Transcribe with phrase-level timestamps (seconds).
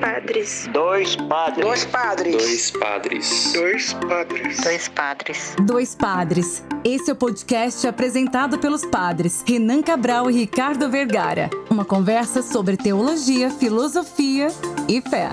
[0.00, 0.68] padres.
[0.72, 1.64] Dois padres.
[1.64, 2.36] Dois padres.
[2.36, 3.52] Dois padres.
[3.52, 4.56] Dois padres.
[4.62, 5.56] Dois padres.
[5.62, 6.64] Dois padres.
[6.82, 11.50] Esse é o podcast apresentado pelos padres Renan Cabral e Ricardo Vergara.
[11.68, 14.48] Uma conversa sobre teologia, filosofia
[14.88, 15.30] e fé.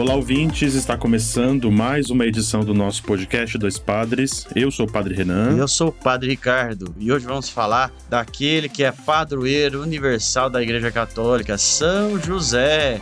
[0.00, 0.74] Olá, ouvintes!
[0.74, 4.46] Está começando mais uma edição do nosso podcast Dois Padres.
[4.56, 5.58] Eu sou o Padre Renan.
[5.58, 6.94] Eu sou o Padre Ricardo.
[6.98, 12.98] E hoje vamos falar daquele que é padroeiro universal da Igreja Católica, São José.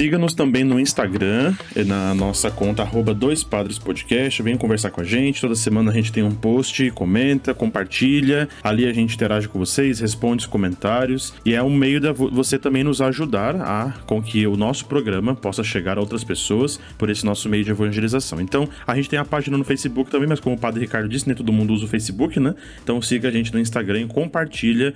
[0.00, 1.54] Siga-nos também no Instagram,
[1.86, 4.42] na nossa conta arroba Dois Padres Podcast.
[4.42, 5.42] Vem conversar com a gente.
[5.42, 8.48] Toda semana a gente tem um post, comenta, compartilha.
[8.62, 11.34] Ali a gente interage com vocês, responde os comentários.
[11.44, 15.34] E é um meio de você também nos ajudar a com que o nosso programa
[15.34, 18.40] possa chegar a outras pessoas por esse nosso meio de evangelização.
[18.40, 21.26] Então, a gente tem a página no Facebook também, mas como o Padre Ricardo disse,
[21.26, 22.54] nem todo mundo usa o Facebook, né?
[22.82, 24.94] Então siga a gente no Instagram e compartilha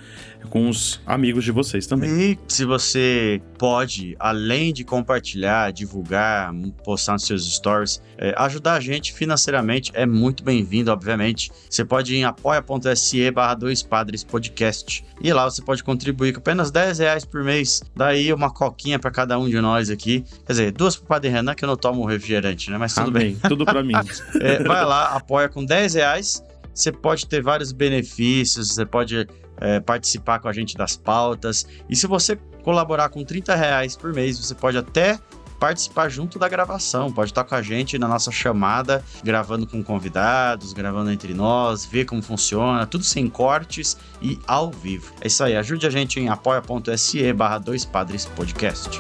[0.49, 2.11] com os amigos de vocês também.
[2.11, 8.81] E se você pode, além de compartilhar, divulgar, postar nos seus stories, é, ajudar a
[8.81, 11.51] gente financeiramente é muito bem-vindo, obviamente.
[11.69, 15.05] Você pode ir em apoia.se barra dois padres podcast.
[15.21, 17.83] E lá você pode contribuir com apenas 10 reais por mês.
[17.97, 20.25] Daí uma coquinha para cada um de nós aqui.
[20.47, 22.79] Quer dizer, duas pro Padre Renan, que eu não tomo refrigerante, né?
[22.79, 23.33] Mas tudo Amém.
[23.33, 23.51] bem.
[23.51, 23.95] Tudo para mim.
[24.41, 26.45] É, vai lá, apoia com 10 reais.
[26.73, 29.27] Você pode ter vários benefícios, você pode
[29.59, 31.67] é, participar com a gente das pautas.
[31.89, 35.19] E se você colaborar com 30 reais por mês, você pode até
[35.59, 40.73] participar junto da gravação, pode estar com a gente na nossa chamada, gravando com convidados,
[40.73, 45.13] gravando entre nós, ver como funciona, tudo sem cortes e ao vivo.
[45.21, 48.99] É isso aí, ajude a gente em apoia.se barra dois podcast.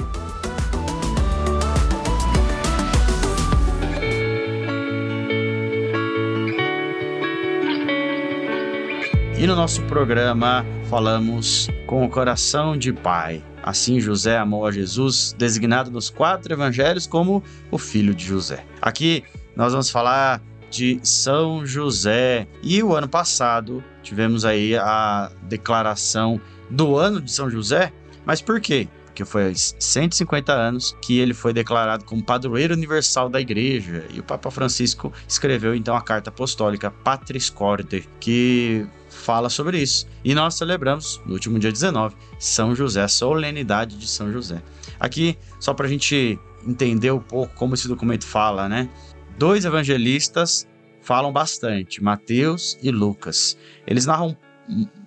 [9.44, 13.44] E no nosso programa falamos com o coração de pai.
[13.62, 18.64] Assim José amou a Jesus, designado nos quatro evangelhos como o filho de José.
[18.80, 19.22] Aqui
[19.54, 20.40] nós vamos falar
[20.70, 22.48] de São José.
[22.62, 26.40] E o ano passado tivemos aí a declaração
[26.70, 27.92] do ano de São José.
[28.24, 28.88] Mas por quê?
[29.14, 34.04] Porque foi há 150 anos que ele foi declarado como padroeiro universal da igreja.
[34.12, 40.08] E o Papa Francisco escreveu então a carta apostólica Patris Corde, que fala sobre isso.
[40.24, 44.60] E nós celebramos, no último dia 19, São José, a solenidade de São José.
[44.98, 46.36] Aqui, só para a gente
[46.66, 48.90] entender um pouco como esse documento fala, né?
[49.38, 50.66] Dois evangelistas
[51.00, 53.56] falam bastante, Mateus e Lucas.
[53.86, 54.36] Eles narram,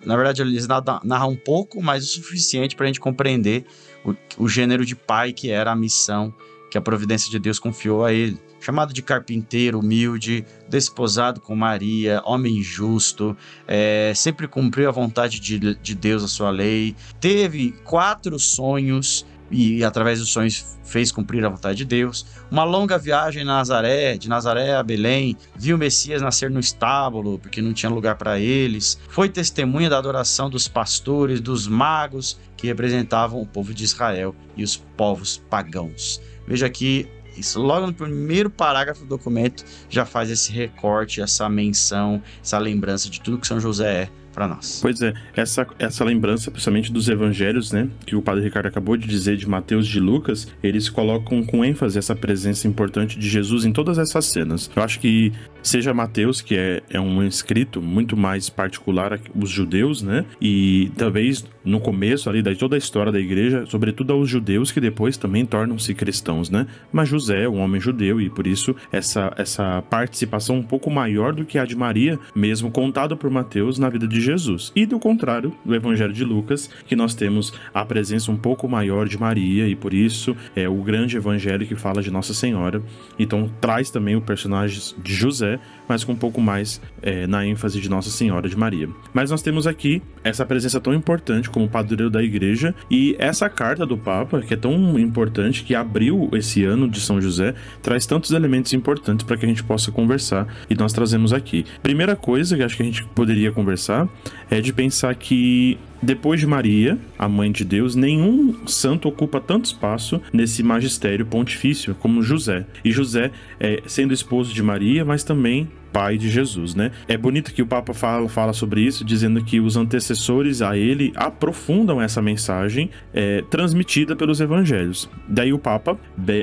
[0.06, 3.66] na verdade, eles narram um pouco, mas o suficiente para a gente compreender
[4.06, 6.34] o, o gênero de pai que era a missão
[6.69, 8.40] que a providência de Deus confiou a ele.
[8.59, 13.38] Chamado de carpinteiro humilde, desposado com Maria, homem justo,
[13.68, 19.84] é, sempre cumpriu a vontade de, de Deus, a sua lei, teve quatro sonhos e
[19.84, 22.25] através dos sonhos fez cumprir a vontade de Deus.
[22.50, 27.40] Uma longa viagem na Nazaré, de Nazaré a Belém, viu o Messias nascer no estábulo,
[27.40, 29.00] porque não tinha lugar para eles.
[29.09, 34.63] Foi testemunha da adoração dos pastores, dos magos que representavam o povo de Israel e
[34.63, 36.22] os povos pagãos.
[36.47, 37.07] Veja aqui
[37.38, 43.09] isso logo no primeiro parágrafo do documento já faz esse recorte, essa menção, essa lembrança
[43.09, 44.78] de tudo que São José é para nós.
[44.84, 49.08] Pois é, essa, essa lembrança, principalmente dos evangelhos, né, que o padre Ricardo acabou de
[49.08, 53.66] dizer, de Mateus e de Lucas, eles colocam com ênfase essa presença importante de Jesus
[53.66, 54.70] em todas essas cenas.
[54.75, 55.34] Eu acho que
[55.64, 61.44] seja Mateus, que é, é um escrito muito mais particular aos judeus, né, e talvez
[61.66, 65.48] no começo ali de toda a história da igreja, sobretudo aos judeus que depois também
[65.48, 70.58] tornam-se cristãos, né, mas José é um homem judeu e por isso essa, essa participação
[70.58, 74.27] um pouco maior do que a de Maria, mesmo contado por Mateus na vida de
[74.28, 74.72] Jesus.
[74.76, 79.07] E do contrário, do Evangelho de Lucas, que nós temos a presença um pouco maior
[79.07, 82.81] de Maria e por isso é o grande evangelho que fala de Nossa Senhora.
[83.18, 87.80] Então traz também o personagem de José, mas com um pouco mais é, na ênfase
[87.80, 88.90] de Nossa Senhora de Maria.
[89.13, 93.86] Mas nós temos aqui essa presença tão importante como padroeiro da igreja e essa carta
[93.86, 98.31] do Papa, que é tão importante, que abriu esse ano de São José, traz tantos
[98.31, 101.66] elementos importantes para que a gente possa conversar e nós trazemos aqui.
[101.81, 104.10] Primeira coisa que acho que a gente poderia conversar
[104.50, 109.66] é de pensar que depois de Maria, a mãe de Deus, nenhum santo ocupa tanto
[109.66, 112.66] espaço nesse magistério pontifício como José.
[112.86, 115.68] E José, é, sendo esposo de Maria, mas também
[115.98, 116.92] pai de Jesus, né?
[117.08, 121.12] É bonito que o Papa fala, fala sobre isso, dizendo que os antecessores a ele
[121.16, 125.10] aprofundam essa mensagem é, transmitida pelos evangelhos.
[125.28, 125.98] Daí o Papa,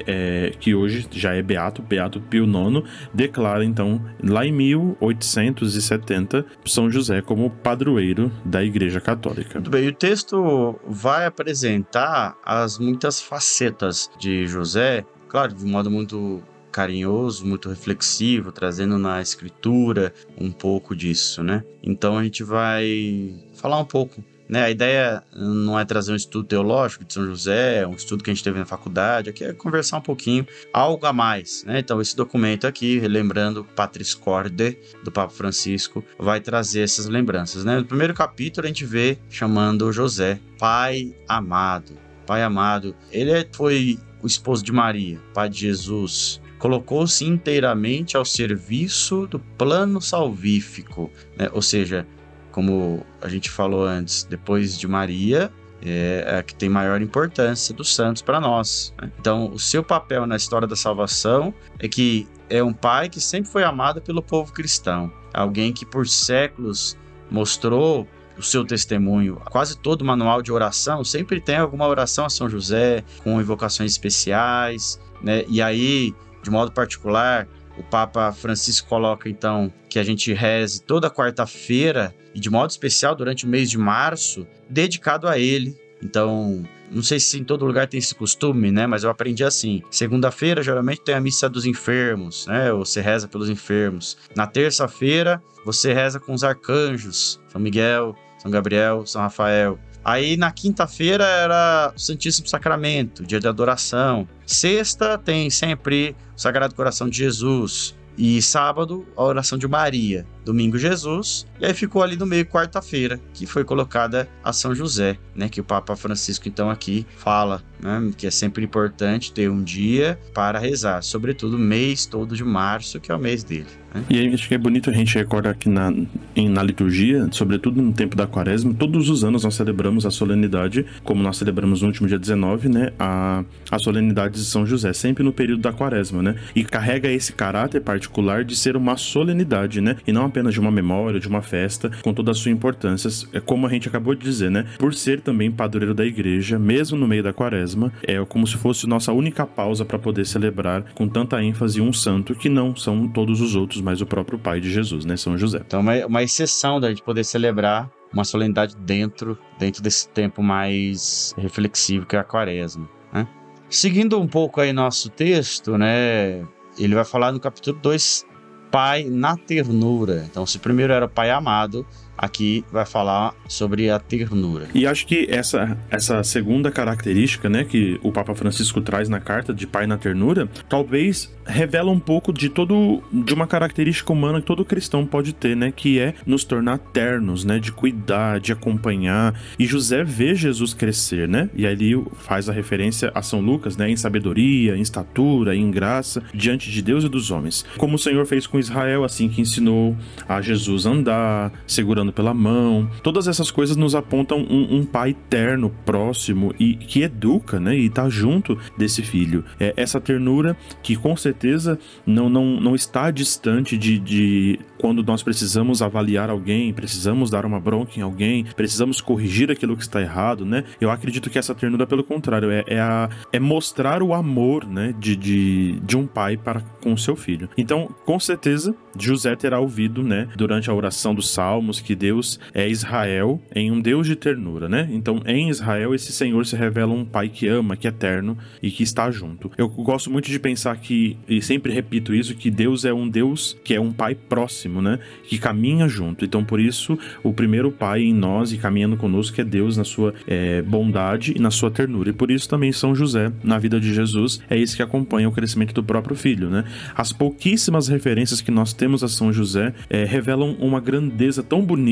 [0.09, 2.83] é, que hoje já é beato, Beato Pio IX,
[3.15, 9.61] declara então, lá em 1870, São José como padroeiro da Igreja Católica.
[9.61, 15.93] Muito bem, o texto vai apresentar as muitas facetas de José, claro, de um modo
[15.93, 16.43] muito
[16.75, 21.62] carinhoso, muito reflexivo, trazendo na escritura um pouco disso, né?
[21.81, 26.47] Então a gente vai falar um pouco né, a ideia não é trazer um estudo
[26.47, 29.97] teológico de São José, um estudo que a gente teve na faculdade, aqui é conversar
[29.97, 31.65] um pouquinho, algo a mais.
[31.65, 31.79] Né?
[31.79, 37.65] Então, esse documento aqui, relembrando Patris Corde, do Papa Francisco, vai trazer essas lembranças.
[37.65, 37.79] Né?
[37.79, 41.97] No primeiro capítulo, a gente vê chamando José, Pai amado.
[42.27, 48.25] Pai amado, ele é, foi o esposo de Maria, pai de Jesus, colocou-se inteiramente ao
[48.25, 51.49] serviço do plano salvífico, né?
[51.53, 52.06] ou seja,
[52.51, 55.51] como a gente falou antes, depois de Maria,
[55.83, 58.95] é a que tem maior importância dos santos para nós.
[59.01, 59.11] Né?
[59.21, 63.51] Então, o seu papel na história da salvação é que é um pai que sempre
[63.51, 66.97] foi amado pelo povo cristão, alguém que por séculos
[67.31, 68.09] mostrou
[68.39, 69.41] o seu testemunho.
[69.51, 75.01] Quase todo manual de oração sempre tem alguma oração a São José, com invocações especiais,
[75.23, 75.45] né?
[75.49, 81.11] E aí de modo particular, o Papa Francisco coloca então que a gente reze toda
[81.11, 85.76] quarta-feira e de modo especial durante o mês de março, dedicado a ele.
[86.02, 88.87] Então, não sei se em todo lugar tem esse costume, né?
[88.87, 89.82] Mas eu aprendi assim.
[89.91, 92.70] Segunda-feira, geralmente, tem a missa dos enfermos, né?
[92.73, 94.19] Você reza pelos enfermos.
[94.37, 99.79] Na terça-feira, você reza com os arcanjos, São Miguel, São Gabriel, São Rafael.
[100.05, 104.29] Aí na quinta-feira era o Santíssimo Sacramento, dia de adoração.
[104.47, 107.97] Sexta tem sempre o Sagrado Coração de Jesus.
[108.16, 110.26] E sábado, a oração de Maria.
[110.44, 111.46] Domingo, Jesus.
[111.58, 115.49] E aí ficou ali no meio, quarta-feira, que foi colocada a São José, né?
[115.49, 118.12] Que o Papa Francisco, então, aqui fala, né?
[118.16, 121.02] Que é sempre importante ter um dia para rezar.
[121.02, 123.66] Sobretudo, mês todo de março, que é o mês dele.
[123.94, 124.05] Né?
[124.11, 125.93] E aí acho que é bonito a gente recordar aqui na,
[126.37, 130.84] em, na liturgia, sobretudo no tempo da quaresma, todos os anos nós celebramos a solenidade,
[131.02, 132.93] como nós celebramos no último dia 19, né?
[132.99, 136.37] A, a solenidade de São José, sempre no período da quaresma, né?
[136.55, 138.04] E carrega esse caráter particular
[138.45, 139.97] de ser uma solenidade, né?
[140.06, 143.09] E não apenas de uma memória, de uma festa, com toda a sua importância.
[143.33, 144.67] É como a gente acabou de dizer, né?
[144.79, 148.87] Por ser também padroeiro da igreja, mesmo no meio da quaresma, é como se fosse
[148.87, 153.41] nossa única pausa para poder celebrar com tanta ênfase um santo que não são todos
[153.41, 155.17] os outros mas o próprio pai de Jesus, né?
[155.17, 155.62] São José.
[155.65, 161.35] Então, uma, uma exceção da gente poder celebrar uma solenidade dentro, dentro desse tempo mais
[161.37, 163.27] reflexivo que é a quaresma, né?
[163.69, 166.45] Seguindo um pouco aí nosso texto, né?
[166.79, 168.26] Ele vai falar no capítulo 2,
[168.71, 170.26] pai na ternura.
[170.31, 174.69] Então, se primeiro era pai amado, aqui vai falar sobre a ternura.
[174.75, 179.52] E acho que essa, essa segunda característica, né, que o Papa Francisco traz na carta
[179.52, 184.46] de pai na ternura, talvez revela um pouco de todo de uma característica humana que
[184.46, 189.38] todo cristão pode ter, né, que é nos tornar ternos, né, de cuidar, de acompanhar.
[189.58, 191.50] E José vê Jesus crescer, né?
[191.55, 196.22] E ali faz a referência a São Lucas, né, em sabedoria, em estatura, em graça
[196.32, 197.64] diante de Deus e dos homens.
[197.76, 199.96] Como o Senhor fez com Israel, assim que ensinou
[200.28, 202.89] a Jesus andar, segurando pela mão.
[203.03, 207.77] Todas essas coisas nos apontam um, um pai terno, próximo e que educa, né?
[207.77, 209.44] E tá junto desse filho.
[209.58, 215.23] É essa ternura que com certeza não, não, não está distante de, de quando nós
[215.23, 220.44] precisamos avaliar alguém, precisamos dar uma bronca em alguém, precisamos corrigir aquilo que está errado,
[220.44, 220.65] né?
[220.81, 224.94] Eu acredito que essa ternura, pelo contrário, é, é, a, é mostrar o amor, né?
[224.99, 227.49] De, de, de um pai para com o seu filho.
[227.56, 230.29] Então, com certeza, José terá ouvido, né?
[230.37, 234.89] Durante a oração dos Salmos, que Deus é Israel em um Deus de ternura, né?
[234.93, 238.70] Então, em Israel, esse Senhor se revela um pai que ama, que é eterno e
[238.70, 239.51] que está junto.
[239.56, 243.56] Eu gosto muito de pensar que, e sempre repito isso, que Deus é um Deus
[243.65, 244.98] que é um pai próximo, né?
[245.24, 246.24] Que caminha junto.
[246.24, 250.13] Então, por isso, o primeiro pai em nós e caminhando conosco é Deus na sua
[250.27, 252.10] é, bondade e na sua ternura.
[252.10, 255.32] E por isso também São José, na vida de Jesus, é esse que acompanha o
[255.32, 256.65] crescimento do próprio filho, né?
[256.94, 261.83] As pouquíssimas referências que nós temos a São José é, revelam uma grandeza tão bonita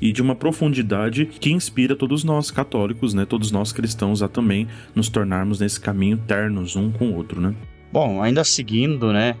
[0.00, 3.24] e de uma profundidade que inspira todos nós católicos, né?
[3.24, 7.54] Todos nós cristãos a também nos tornarmos nesse caminho ternos um com o outro, né?
[7.92, 9.36] Bom, ainda seguindo, né?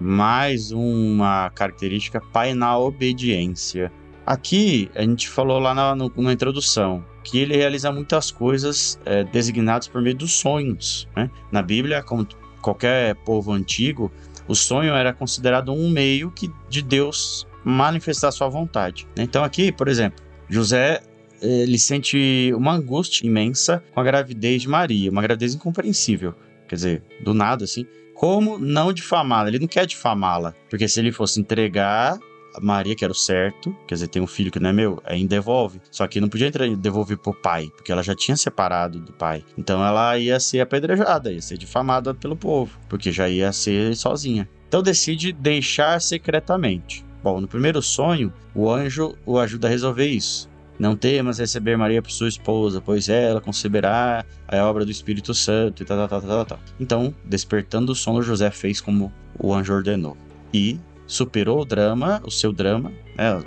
[0.00, 3.90] mais uma característica pai na obediência.
[4.24, 9.24] Aqui a gente falou lá na, no, na introdução que ele realiza muitas coisas é,
[9.24, 11.08] designadas por meio dos sonhos.
[11.16, 11.30] Né?
[11.50, 12.26] Na Bíblia, como
[12.60, 14.10] qualquer povo antigo,
[14.48, 19.06] O sonho era considerado um meio que de Deus manifestar sua vontade.
[19.16, 21.02] Então aqui, por exemplo, José
[21.40, 26.34] ele sente uma angústia imensa com a gravidez de Maria, uma gravidez incompreensível.
[26.68, 27.86] Quer dizer, do nada assim.
[28.14, 29.48] Como não difamá-la?
[29.48, 32.18] Ele não quer difamá-la, porque se ele fosse entregar
[32.60, 35.24] Maria, que era o certo, quer dizer, tem um filho que não é meu, aí
[35.26, 35.80] devolve.
[35.90, 39.44] Só que não podia devolver pro pai, porque ela já tinha separado do pai.
[39.56, 44.48] Então ela ia ser apedrejada, ia ser difamada pelo povo, porque já ia ser sozinha.
[44.66, 47.04] Então decide deixar secretamente.
[47.22, 50.48] Bom, no primeiro sonho, o anjo o ajuda a resolver isso.
[50.78, 55.82] Não temas receber Maria por sua esposa, pois ela conceberá a obra do Espírito Santo
[55.82, 56.60] e tal, tal, tal, tal, tal.
[56.78, 60.16] Então, despertando o sono, José fez como o anjo ordenou.
[60.54, 63.42] E superou o drama, o seu drama, né,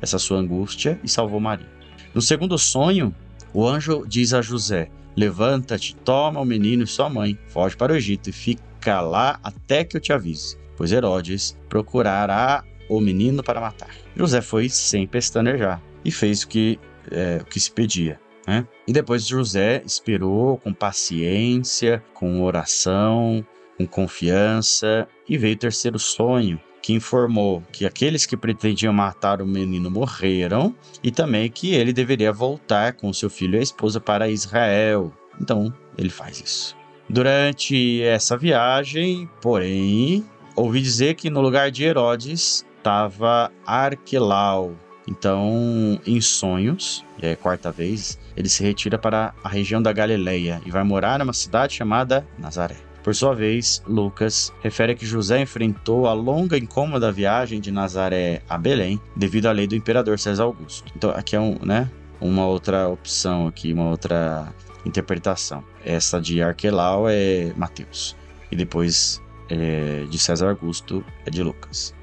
[0.00, 1.68] essa sua angústia, e salvou Maria.
[2.14, 3.14] No segundo sonho,
[3.52, 7.96] o anjo diz a José: Levanta-te, toma o menino e sua mãe, foge para o
[7.96, 13.60] Egito e fica lá até que eu te avise, pois Herodes procurará o menino para
[13.60, 13.90] matar.
[14.16, 16.78] José foi sem pestanejar e fez o que,
[17.10, 18.20] é, o que se pedia.
[18.46, 18.66] Né?
[18.86, 23.44] E depois José esperou com paciência, com oração,
[23.78, 29.46] com confiança, e veio o terceiro sonho, que informou que aqueles que pretendiam matar o
[29.46, 34.28] menino morreram e também que ele deveria voltar com seu filho e a esposa para
[34.28, 35.10] Israel.
[35.40, 36.76] Então, ele faz isso.
[37.08, 40.24] Durante essa viagem, porém,
[40.56, 44.74] ouvi dizer que no lugar de Herodes estava Arquelau,
[45.06, 49.92] então, em sonhos, e é a quarta vez, ele se retira para a região da
[49.92, 52.76] Galileia e vai morar numa cidade chamada Nazaré.
[53.02, 58.40] Por sua vez, Lucas refere que José enfrentou a longa e incômoda viagem de Nazaré
[58.48, 60.90] a Belém devido à lei do imperador César Augusto.
[60.96, 64.50] Então, aqui é um, né, uma outra opção aqui, uma outra
[64.86, 65.62] interpretação.
[65.84, 68.16] Essa de Arquelau é Mateus
[68.50, 71.94] e depois é, de César Augusto é de Lucas.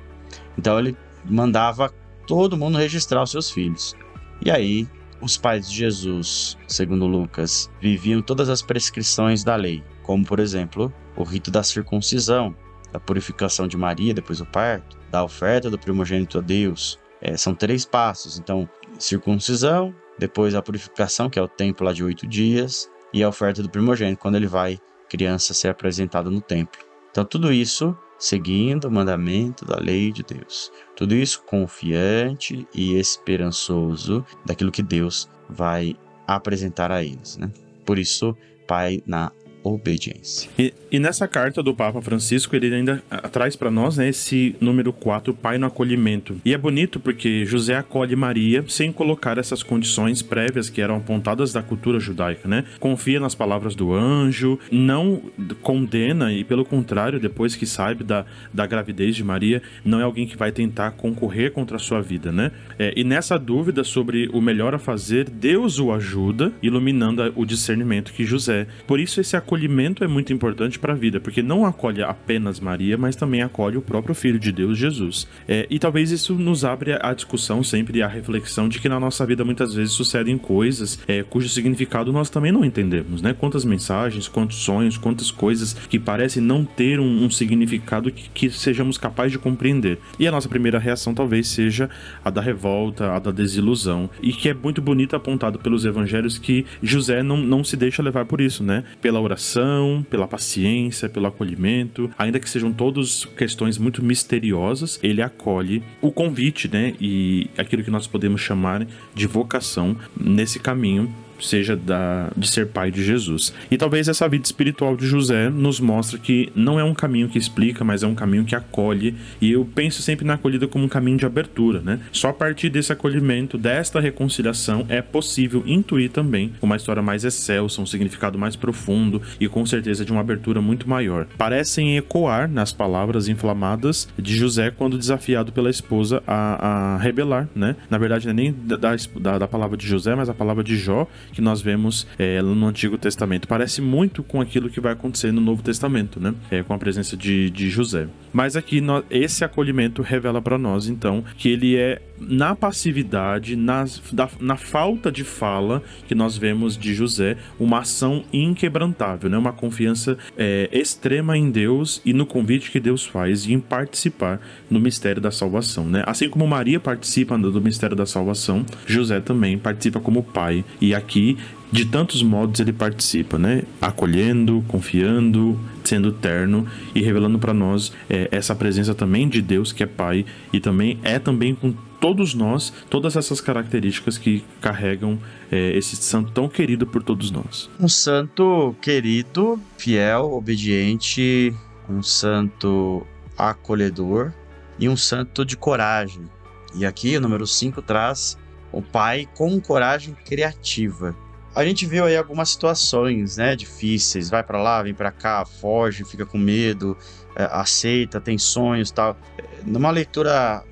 [0.57, 0.95] Então ele
[1.25, 1.93] mandava
[2.27, 3.95] todo mundo registrar os seus filhos.
[4.43, 4.87] E aí,
[5.21, 10.93] os pais de Jesus, segundo Lucas, viviam todas as prescrições da lei, como por exemplo,
[11.15, 12.55] o rito da circuncisão,
[12.91, 16.99] da purificação de Maria depois do parto, da oferta do primogênito a Deus.
[17.21, 18.67] É, são três passos, então,
[18.97, 23.61] circuncisão, depois a purificação, que é o tempo lá de oito dias, e a oferta
[23.61, 26.90] do primogênito, quando ele vai, criança, ser apresentado no templo.
[27.11, 30.71] Então, tudo isso seguindo o mandamento da lei de Deus.
[30.95, 35.95] Tudo isso confiante e esperançoso daquilo que Deus vai
[36.27, 37.51] apresentar a eles, né?
[37.83, 38.37] Por isso,
[38.67, 39.31] Pai, na
[39.63, 40.49] obediência.
[40.57, 44.91] E, e, nessa carta do Papa Francisco, ele ainda traz para nós né, esse número
[44.91, 46.39] 4, Pai no acolhimento.
[46.43, 51.53] E é bonito porque José acolhe Maria sem colocar essas condições prévias que eram apontadas
[51.53, 52.65] da cultura judaica, né?
[52.79, 55.21] Confia nas palavras do anjo, não
[55.61, 60.27] condena e, pelo contrário, depois que sabe da, da gravidez de Maria, não é alguém
[60.27, 62.51] que vai tentar concorrer contra a sua vida, né?
[62.77, 68.13] É, e nessa dúvida sobre o melhor a fazer, Deus o ajuda, iluminando o discernimento
[68.13, 68.67] que José.
[68.87, 72.57] Por isso, esse acolhimento acolhimento é muito importante para a vida, porque não acolhe apenas
[72.57, 75.27] Maria, mas também acolhe o próprio Filho de Deus, Jesus.
[75.45, 78.97] É, e talvez isso nos abra a discussão sempre e a reflexão de que na
[78.97, 83.35] nossa vida muitas vezes sucedem coisas é, cujo significado nós também não entendemos, né?
[83.37, 88.49] Quantas mensagens, quantos sonhos, quantas coisas que parecem não ter um, um significado que, que
[88.49, 89.99] sejamos capazes de compreender.
[90.17, 91.89] E a nossa primeira reação talvez seja
[92.23, 96.65] a da revolta, a da desilusão, e que é muito bonito apontado pelos evangelhos que
[96.81, 98.85] José não, não se deixa levar por isso, né?
[99.01, 105.21] Pela oração oração, pela paciência, pelo acolhimento, ainda que sejam todas questões muito misteriosas, ele
[105.21, 111.75] acolhe o convite, né, e aquilo que nós podemos chamar de vocação nesse caminho seja
[111.75, 113.53] da, de ser pai de Jesus.
[113.69, 117.37] E talvez essa vida espiritual de José nos mostre que não é um caminho que
[117.37, 119.15] explica, mas é um caminho que acolhe.
[119.41, 121.99] E eu penso sempre na acolhida como um caminho de abertura, né?
[122.11, 127.81] Só a partir desse acolhimento, desta reconciliação, é possível intuir também uma história mais excelsa,
[127.81, 131.27] um significado mais profundo e com certeza de uma abertura muito maior.
[131.37, 137.75] Parecem ecoar nas palavras inflamadas de José quando desafiado pela esposa a, a rebelar, né?
[137.89, 140.77] Na verdade, não é nem da, da, da palavra de José, mas a palavra de
[140.77, 143.47] Jó, que nós vemos é, no Antigo Testamento.
[143.47, 146.33] Parece muito com aquilo que vai acontecer no Novo Testamento, né?
[146.49, 148.07] É, com a presença de, de José.
[148.33, 154.29] Mas aqui esse acolhimento revela para nós, então, que ele é na passividade, nas, da,
[154.39, 159.37] na falta de fala que nós vemos de José, uma ação inquebrantável, né?
[159.37, 164.79] uma confiança é, extrema em Deus e no convite que Deus faz em participar no
[164.79, 165.85] mistério da salvação.
[165.85, 166.03] Né?
[166.05, 170.63] Assim como Maria participa do mistério da salvação, José também participa como pai.
[170.79, 171.37] E aqui
[171.71, 173.63] de tantos modos ele participa, né?
[173.81, 179.81] Acolhendo, confiando, sendo terno e revelando para nós é, essa presença também de Deus que
[179.81, 185.19] é Pai e também é também com todos nós, todas essas características que carregam
[185.51, 187.69] é, esse santo tão querido por todos nós.
[187.79, 191.55] Um santo querido, fiel, obediente,
[191.87, 193.05] um santo
[193.37, 194.33] acolhedor
[194.79, 196.27] e um santo de coragem.
[196.73, 198.37] E aqui o número 5 traz
[198.71, 201.15] o pai com coragem criativa.
[201.53, 206.05] A gente viu aí algumas situações, né, difíceis, vai para lá, vem para cá, foge,
[206.05, 206.97] fica com medo,
[207.35, 209.17] é, aceita, tem sonhos, tal.
[209.65, 210.63] Numa leitura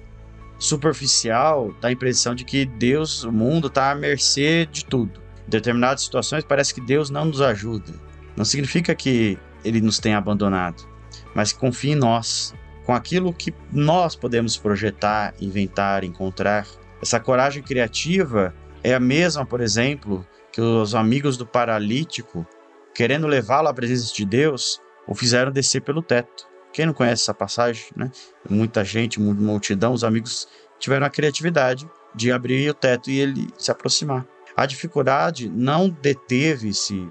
[0.60, 5.22] superficial, dá a impressão de que Deus, o mundo está à mercê de tudo.
[5.48, 7.94] Em determinadas situações parece que Deus não nos ajuda.
[8.36, 10.88] Não significa que ele nos tenha abandonado,
[11.34, 12.54] mas que confia em nós,
[12.86, 16.68] com aquilo que nós podemos projetar, inventar, encontrar.
[17.02, 22.46] Essa coragem criativa é a mesma, por exemplo, que os amigos do paralítico,
[22.94, 26.49] querendo levá-lo à presença de Deus, o fizeram descer pelo teto.
[26.72, 28.12] Quem não conhece essa passagem, né?
[28.50, 30.48] Muita gente, multidão, os amigos
[30.80, 34.26] tiveram a criatividade de abrir o teto e ele se aproximar.
[34.56, 37.08] A dificuldade não deteve -se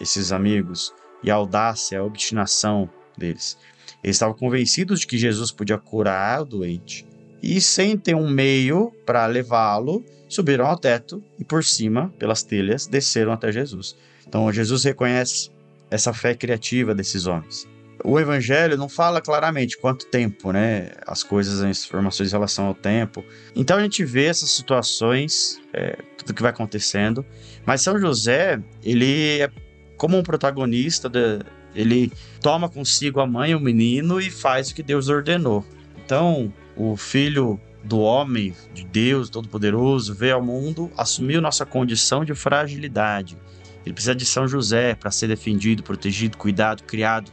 [0.00, 0.92] esses amigos
[1.22, 3.58] e a audácia, a obstinação deles.
[4.02, 7.06] Eles estavam convencidos de que Jesus podia curar o doente
[7.42, 12.86] e, sem ter um meio para levá-lo, subiram ao teto e, por cima, pelas telhas,
[12.86, 13.96] desceram até Jesus.
[14.26, 15.50] Então, Jesus reconhece
[15.90, 17.68] essa fé criativa desses homens.
[18.04, 20.90] O evangelho não fala claramente quanto tempo, né?
[21.06, 23.24] As coisas, as informações em relação ao tempo.
[23.54, 27.24] Então a gente vê essas situações, é, tudo que vai acontecendo.
[27.64, 29.50] Mas São José, ele é
[29.96, 31.40] como um protagonista, de,
[31.74, 35.64] ele toma consigo a mãe e o menino e faz o que Deus ordenou.
[36.04, 42.34] Então, o filho do homem, de Deus Todo-Poderoso, veio ao mundo, assumiu nossa condição de
[42.34, 43.36] fragilidade.
[43.84, 47.32] Ele precisa de São José para ser defendido, protegido, cuidado, criado.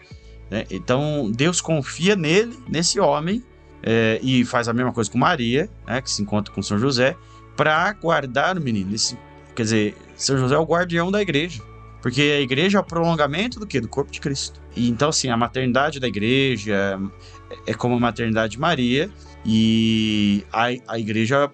[0.49, 0.65] Né?
[0.69, 3.43] Então, Deus confia nele, nesse homem,
[3.83, 7.15] é, e faz a mesma coisa com Maria, né, que se encontra com São José,
[7.55, 8.93] para guardar o menino.
[8.93, 9.17] Esse,
[9.55, 11.61] quer dizer, São José é o guardião da igreja.
[12.01, 13.79] Porque a igreja é o prolongamento do que?
[13.81, 14.61] Do corpo de Cristo.
[14.73, 16.97] E então, assim, a maternidade da igreja
[17.67, 19.09] é como a maternidade de Maria,
[19.45, 21.51] e a, a igreja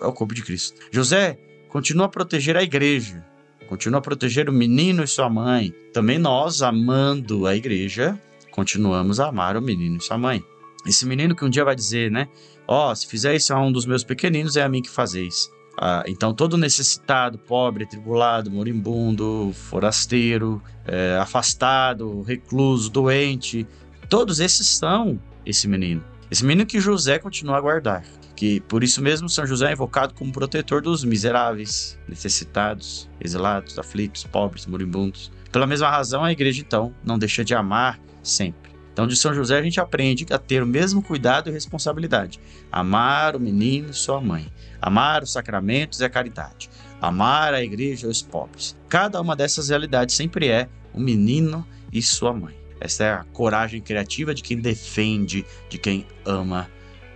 [0.00, 0.80] é o corpo de Cristo.
[0.90, 1.38] José
[1.70, 3.24] continua a proteger a igreja,
[3.68, 5.72] continua a proteger o menino e sua mãe.
[5.92, 8.20] Também nós, amando a igreja,
[8.56, 10.42] continuamos a amar o menino e sua mãe.
[10.86, 12.26] Esse menino que um dia vai dizer, né?
[12.66, 15.52] Ó, oh, se fizer isso a um dos meus pequeninos, é a mim que fazeis.
[15.78, 23.66] Ah, então, todo necessitado, pobre, tribulado, moribundo, forasteiro, é, afastado, recluso, doente,
[24.08, 26.02] todos esses são esse menino.
[26.30, 28.04] Esse menino que José continua a guardar.
[28.34, 34.24] Que por isso mesmo São José é invocado como protetor dos miseráveis, necessitados, exilados, aflitos,
[34.24, 35.30] pobres, moribundos.
[35.52, 38.76] Pela mesma razão, a igreja então não deixa de amar sempre.
[38.92, 42.40] Então, de São José a gente aprende a ter o mesmo cuidado e responsabilidade.
[42.72, 44.50] Amar o menino e sua mãe.
[44.80, 46.70] Amar os sacramentos e a caridade.
[46.98, 48.74] Amar a igreja e os pobres.
[48.88, 52.56] Cada uma dessas realidades sempre é o menino e sua mãe.
[52.80, 56.66] Essa é a coragem criativa de quem defende, de quem ama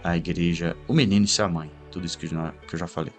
[0.04, 1.70] a igreja, o menino e sua mãe.
[1.90, 3.12] Tudo isso que eu já falei.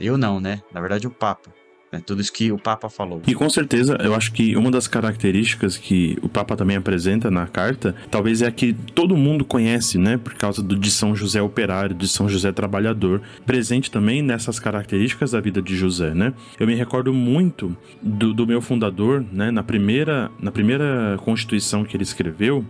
[0.00, 0.62] Eu não, né?
[0.72, 1.50] Na verdade, o Papa.
[1.92, 3.22] É tudo isso que o Papa falou.
[3.26, 7.46] E com certeza, eu acho que uma das características que o Papa também apresenta na
[7.46, 10.16] carta, talvez é a que todo mundo conhece, né?
[10.16, 15.30] Por causa do de São José operário, de São José trabalhador, presente também nessas características
[15.30, 16.34] da vida de José, né?
[16.58, 19.50] Eu me recordo muito do, do meu fundador, né?
[19.50, 22.64] Na primeira, na primeira constituição que ele escreveu,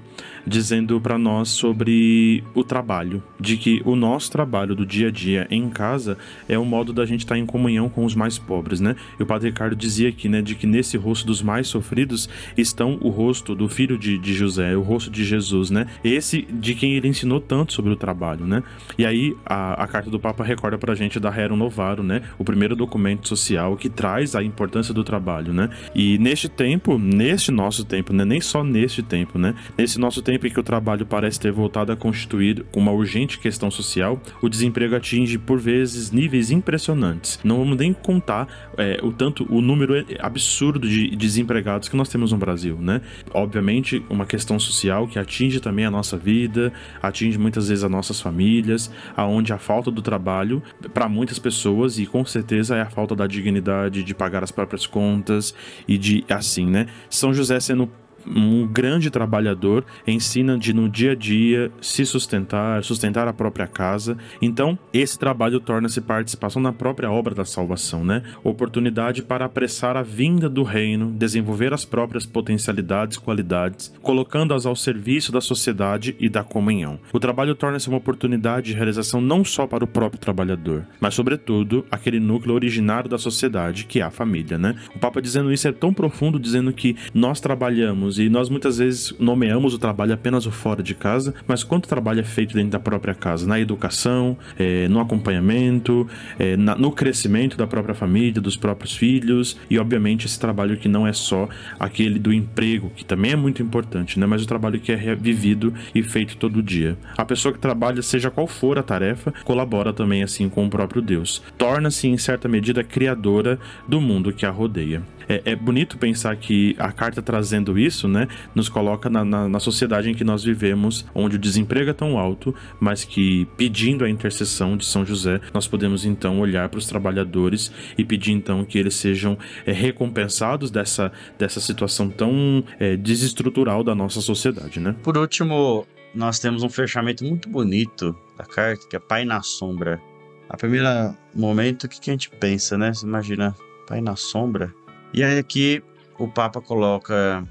[0.46, 5.46] dizendo para nós sobre o trabalho, de que o nosso trabalho do dia a dia
[5.50, 8.78] em casa é o modo da gente estar tá em comunhão com os mais pobres,
[8.78, 8.94] né?
[9.18, 12.98] E o Padre Ricardo dizia aqui, né, de que nesse rosto dos mais sofridos estão
[13.00, 15.86] o rosto do filho de, de José, o rosto de Jesus, né?
[16.02, 18.62] Esse de quem ele ensinou tanto sobre o trabalho, né?
[18.98, 22.22] E aí a, a carta do Papa recorda pra gente da Rerum Novarum, né?
[22.38, 25.70] O primeiro documento social que traz a importância do trabalho, né?
[25.94, 28.24] E neste tempo, neste nosso tempo, né?
[28.24, 29.54] Nem só neste tempo, né?
[29.76, 33.70] Nesse nosso tempo em que o trabalho parece ter voltado a constituir uma urgente questão
[33.70, 37.38] social, o desemprego atinge por vezes níveis impressionantes.
[37.44, 42.32] Não vamos nem contar é, o tanto o número absurdo de desempregados que nós temos
[42.32, 43.00] no Brasil, né?
[43.32, 48.20] Obviamente, uma questão social que atinge também a nossa vida, atinge muitas vezes as nossas
[48.20, 53.14] famílias, aonde a falta do trabalho para muitas pessoas e com certeza é a falta
[53.14, 55.54] da dignidade de pagar as próprias contas
[55.86, 56.86] e de assim, né?
[57.08, 57.90] São José sendo
[58.26, 64.16] um grande trabalhador, ensina de no dia a dia se sustentar, sustentar a própria casa.
[64.40, 68.22] Então, esse trabalho torna-se participação na própria obra da salvação, né?
[68.42, 75.32] Oportunidade para apressar a vinda do reino, desenvolver as próprias potencialidades, qualidades, colocando-as ao serviço
[75.32, 76.98] da sociedade e da comunhão.
[77.12, 81.84] O trabalho torna-se uma oportunidade de realização não só para o próprio trabalhador, mas sobretudo
[81.90, 84.76] aquele núcleo originário da sociedade, que é a família, né?
[84.94, 89.14] O Papa dizendo isso é tão profundo, dizendo que nós trabalhamos e nós muitas vezes
[89.18, 92.80] nomeamos o trabalho apenas o fora de casa, mas quanto trabalho é feito dentro da
[92.80, 93.46] própria casa?
[93.46, 96.06] Na educação, é, no acompanhamento,
[96.38, 100.88] é, na, no crescimento da própria família, dos próprios filhos e, obviamente, esse trabalho que
[100.88, 101.48] não é só
[101.78, 104.26] aquele do emprego, que também é muito importante, né?
[104.26, 106.96] Mas o trabalho que é vivido e feito todo dia.
[107.16, 111.02] A pessoa que trabalha, seja qual for a tarefa, colabora também assim com o próprio
[111.02, 111.42] Deus.
[111.58, 115.02] Torna-se, em certa medida, criadora do mundo que a rodeia.
[115.28, 119.60] É, é, bonito pensar que a carta trazendo isso, né, nos coloca na, na, na,
[119.60, 124.10] sociedade em que nós vivemos, onde o desemprego é tão alto, mas que pedindo a
[124.10, 128.78] intercessão de São José, nós podemos então olhar para os trabalhadores e pedir então que
[128.78, 134.94] eles sejam é, recompensados dessa, dessa situação tão é, desestrutural da nossa sociedade, né?
[135.02, 140.00] Por último, nós temos um fechamento muito bonito da carta, que é Pai na Sombra.
[140.48, 140.86] A primeiro
[141.34, 142.92] momento, o que, que a gente pensa, né?
[142.92, 143.54] Você imagina
[143.86, 144.72] Pai na Sombra?
[145.16, 145.82] E aí aqui
[146.18, 147.42] o Papa coloca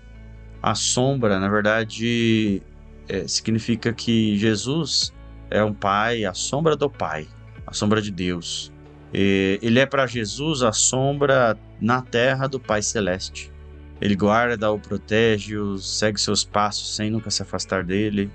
[0.62, 2.62] a sombra, na verdade,
[3.10, 5.12] é, significa que Jesus
[5.50, 7.28] é um pai, a sombra do Pai,
[7.66, 8.72] a sombra de Deus.
[9.12, 13.52] E ele é para Jesus a sombra na terra do Pai Celeste.
[14.00, 18.30] Ele guarda, o protege, o segue seus passos sem nunca se afastar dele.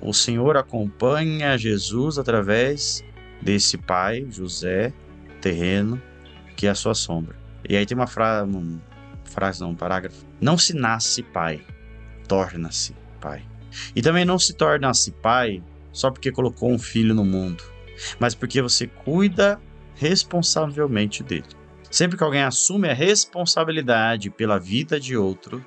[0.00, 3.02] O Senhor acompanha Jesus através
[3.42, 4.92] desse pai, José,
[5.40, 6.00] terreno,
[6.56, 7.47] que é a sua sombra.
[7.68, 8.80] E aí tem uma frase, uma
[9.24, 10.24] frase não, um parágrafo.
[10.40, 11.60] Não se nasce pai,
[12.26, 13.44] torna-se pai.
[13.94, 17.62] E também não se torna-se pai só porque colocou um filho no mundo,
[18.18, 19.60] mas porque você cuida
[19.94, 21.44] responsavelmente dele.
[21.90, 25.64] Sempre que alguém assume a responsabilidade pela vida de outro,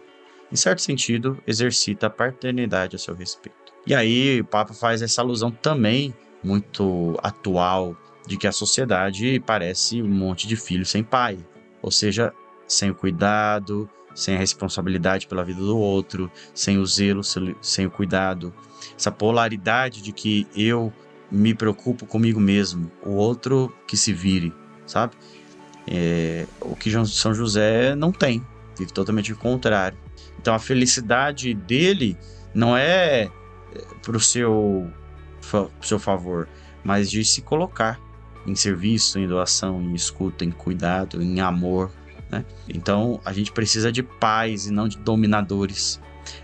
[0.51, 3.59] em certo sentido, exercita a paternidade a seu respeito.
[3.85, 7.95] E aí o Papa faz essa alusão também muito atual
[8.27, 11.37] de que a sociedade parece um monte de filhos sem pai
[11.81, 12.33] ou seja,
[12.67, 17.21] sem o cuidado, sem a responsabilidade pela vida do outro, sem o zelo,
[17.61, 18.53] sem o cuidado,
[18.97, 20.91] essa polaridade de que eu
[21.31, 24.53] me preocupo comigo mesmo, o outro que se vire,
[24.85, 25.13] sabe?
[25.87, 28.45] É, o que São José não tem,
[28.77, 29.97] vive totalmente o contrário.
[30.39, 32.17] Então a felicidade dele
[32.53, 33.31] não é, é
[34.01, 34.91] para o seu,
[35.81, 36.47] seu favor,
[36.83, 37.99] mas de se colocar
[38.45, 41.91] em serviço, em doação, em escuta, em cuidado, em amor.
[42.29, 42.45] Né?
[42.67, 45.99] Então a gente precisa de paz e não de dominadores.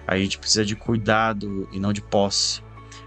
[0.05, 2.61] A gente precisa de cuidado e não de posse.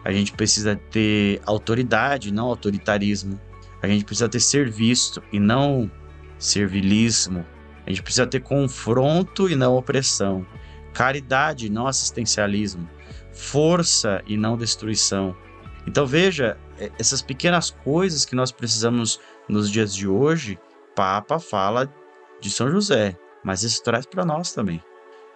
[0.05, 3.39] A gente precisa ter autoridade, não autoritarismo.
[3.83, 5.91] A gente precisa ter serviço e não
[6.39, 7.45] servilismo.
[7.87, 10.47] A gente precisa ter confronto e não opressão.
[10.93, 12.89] Caridade, não assistencialismo.
[13.33, 15.37] Força e não destruição.
[15.87, 16.57] Então veja,
[16.99, 20.59] essas pequenas coisas que nós precisamos nos dias de hoje,
[20.95, 21.93] Papa fala
[22.41, 24.83] de São José, mas isso traz para nós também.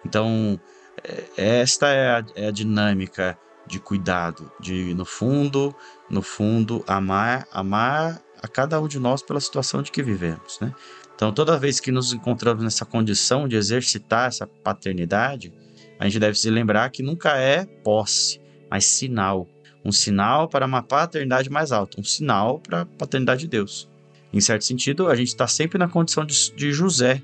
[0.05, 0.59] Então,
[1.03, 5.75] é, esta é a, é a, dinâmica de cuidado, de no fundo,
[6.09, 10.73] no fundo, amar, amar a cada um de nós pela situação de que vivemos, né?
[11.15, 15.53] Então, toda vez que nos encontramos nessa condição de exercitar essa paternidade,
[15.97, 19.47] a gente deve se lembrar que nunca é posse, mas sinal
[19.85, 23.87] um sinal para uma paternidade mais alta, um sinal para a paternidade de Deus.
[24.33, 27.21] Em certo sentido, a gente está sempre na condição de, de José,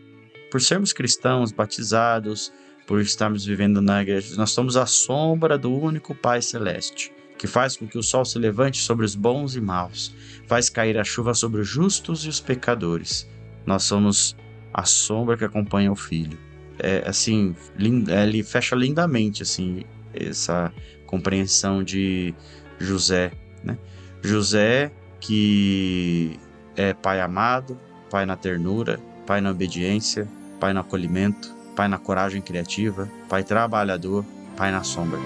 [0.51, 2.53] por sermos cristãos, batizados,
[2.85, 7.75] por estarmos vivendo na igreja, nós somos a sombra do único Pai Celeste, que faz
[7.75, 10.13] com que o sol se levante sobre os bons e maus,
[10.47, 13.27] faz cair a chuva sobre os justos e os pecadores.
[13.65, 14.35] Nós somos
[14.73, 16.37] a sombra que acompanha o Filho.
[16.79, 20.73] É assim, ele fecha lindamente assim essa
[21.11, 22.33] compreensão de
[22.79, 23.31] José.
[23.63, 23.77] Né?
[24.23, 26.39] José, que
[26.75, 27.77] é pai amado,
[28.09, 30.27] pai na ternura, pai na obediência,
[30.59, 35.19] pai no acolhimento, pai na coragem criativa, pai trabalhador, pai na sombra.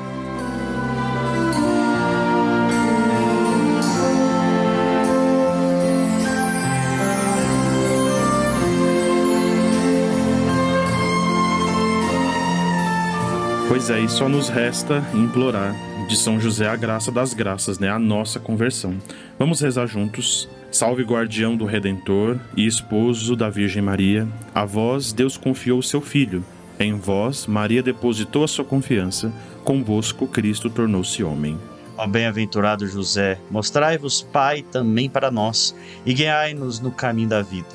[13.87, 15.75] É, e só nos resta implorar
[16.07, 17.87] de São José a graça das graças, né?
[17.87, 18.95] A nossa conversão.
[19.37, 20.49] Vamos rezar juntos.
[20.71, 26.01] Salve guardião do Redentor e esposo da Virgem Maria, a vós Deus confiou o seu
[26.01, 26.43] Filho.
[26.79, 29.31] Em vós, Maria depositou a sua confiança,
[29.63, 31.55] convosco Cristo tornou-se homem.
[31.95, 37.69] Ó bem-aventurado José, mostrai-vos Pai também para nós e guiai-nos no caminho da vida.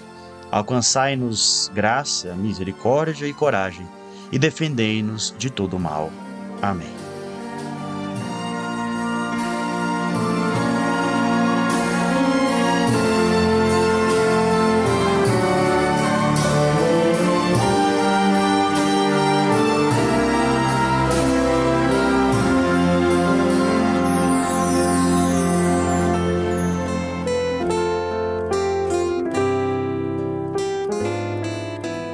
[0.51, 3.87] Alcançai-nos graça, misericórdia e coragem
[4.33, 6.11] e defendei-nos de todo mal.
[6.62, 7.00] Amém.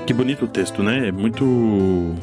[0.07, 1.09] Que bonito o texto, né?
[1.09, 2.14] É muito.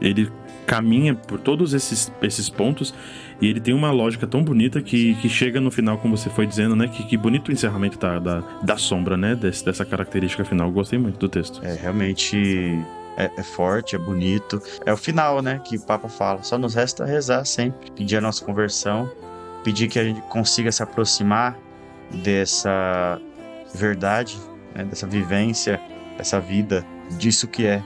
[0.00, 0.30] Ele
[0.66, 2.94] caminha por todos esses, esses pontos
[3.40, 6.46] e ele tem uma lógica tão bonita que, que chega no final, como você foi
[6.46, 6.86] dizendo, né?
[6.86, 9.34] Que, que bonito o encerramento da, da, da sombra, né?
[9.34, 10.70] Desse, dessa característica final.
[10.70, 11.60] Gostei muito do texto.
[11.64, 12.78] É realmente
[13.16, 14.60] é, é, forte, é bonito.
[14.84, 15.60] É o final, né?
[15.64, 16.42] Que o Papa fala.
[16.42, 19.10] Só nos resta rezar sempre, pedir a nossa conversão,
[19.64, 21.56] pedir que a gente consiga se aproximar
[22.22, 23.18] dessa
[23.74, 24.38] verdade,
[24.74, 24.84] né?
[24.84, 25.80] dessa vivência,
[26.16, 26.84] dessa vida,
[27.16, 27.82] disso que é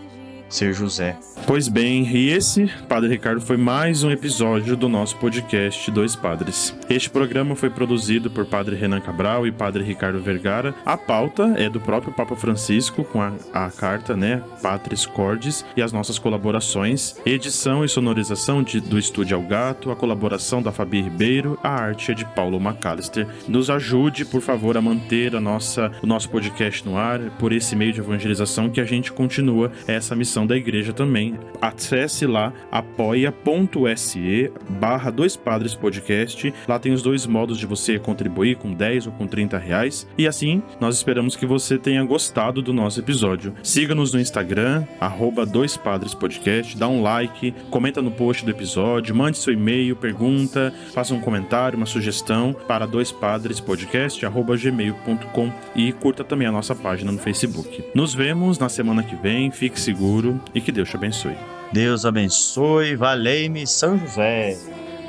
[0.54, 1.16] ser José.
[1.46, 6.74] Pois bem, e esse, Padre Ricardo, foi mais um episódio do nosso podcast Dois Padres.
[6.88, 10.74] Este programa foi produzido por Padre Renan Cabral e Padre Ricardo Vergara.
[10.86, 15.82] A pauta é do próprio Papa Francisco, com a, a carta, né, Patris Cordis, e
[15.82, 21.02] as nossas colaborações, edição e sonorização de, do Estúdio Ao Gato, a colaboração da Fabi
[21.02, 23.26] Ribeiro, a arte é de Paulo McAllister.
[23.48, 27.74] Nos ajude, por favor, a manter a nossa, o nosso podcast no ar, por esse
[27.74, 31.38] meio de evangelização que a gente continua essa missão da igreja também.
[31.60, 36.52] Acesse lá apoia.se barra dois padres podcast.
[36.66, 40.06] Lá tem os dois modos de você contribuir com 10 ou com 30 reais.
[40.16, 43.54] E assim, nós esperamos que você tenha gostado do nosso episódio.
[43.62, 49.14] Siga-nos no Instagram, arroba dois padres podcast, dá um like, comenta no post do episódio,
[49.14, 55.52] mande seu e-mail, pergunta, faça um comentário, uma sugestão para dois padres podcast, arroba gmail.com
[55.74, 57.84] e curta também a nossa página no Facebook.
[57.94, 61.36] Nos vemos na semana que vem, fique seguro e que Deus te abençoe.
[61.72, 64.56] Deus abençoe, valei-me São José.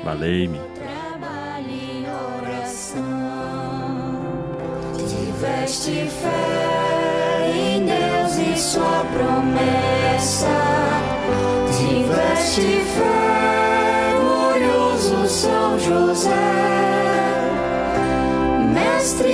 [0.02, 0.58] Valei-me.
[0.74, 2.06] Trabalhe em
[2.38, 3.04] oração.
[4.96, 6.74] Tiveste fé
[7.54, 10.48] em Deus e sua promessa.
[11.76, 16.30] Tiveste fé, glorioso São José.
[18.72, 19.33] Mestre